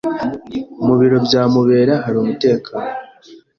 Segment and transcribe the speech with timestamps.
[0.85, 2.87] Mu biro bya Mubera hari umutekano.